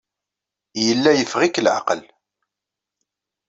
Yella 0.85 1.11
yeffeɣ-ik 1.13 1.55
leɛqel. 1.63 2.01